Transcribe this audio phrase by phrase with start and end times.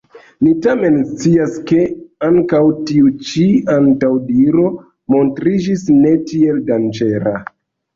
[0.45, 1.83] Ni tamen scias, ke
[2.31, 4.67] ankaŭ tiu ĉi antaŭdiro
[5.19, 7.41] montriĝis ne tiel danĝera.